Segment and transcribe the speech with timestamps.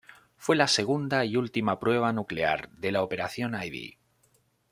[0.35, 3.99] Fue la segunda y última prueba nuclear de la operación Ivy.